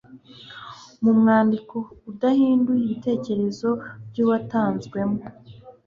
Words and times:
mu 1.03 1.11
mwandiko 1.19 1.75
udahinduye 2.11 2.81
ibitekerezo 2.85 3.69
byawutanzwemo 4.09 5.19